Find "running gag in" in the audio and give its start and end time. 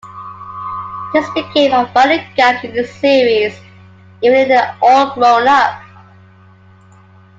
1.93-2.73